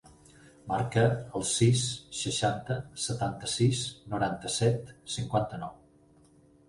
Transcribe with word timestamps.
Marca 0.69 1.01
el 1.39 1.43
sis, 1.49 1.83
seixanta, 2.21 2.77
setanta-sis, 3.03 3.83
noranta-set, 4.15 4.91
cinquanta-nou. 5.17 5.77